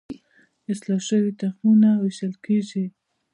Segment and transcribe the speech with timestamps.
[0.71, 2.85] اصلاح شوي تخمونه ویشل کیږي.